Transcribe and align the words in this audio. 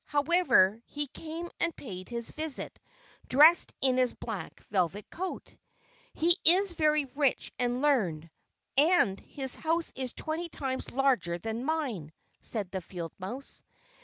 However, 0.07 0.81
he 0.87 1.05
came 1.05 1.51
and 1.59 1.75
paid 1.75 2.09
his 2.09 2.31
visit, 2.31 2.79
dressed 3.29 3.71
in 3.81 3.97
his 3.97 4.15
black 4.15 4.63
velvet 4.71 5.07
coat. 5.11 5.55
"He 6.15 6.35
is 6.43 6.71
very 6.71 7.05
rich 7.05 7.51
and 7.59 7.83
learned, 7.83 8.31
and 8.75 9.19
his 9.19 9.53
house 9.55 9.93
is 9.95 10.13
twenty 10.13 10.49
times 10.49 10.89
larger 10.89 11.37
than 11.37 11.63
mine," 11.65 12.11
said 12.41 12.71
the 12.71 12.81
field 12.81 13.11
mouse. 13.19 13.61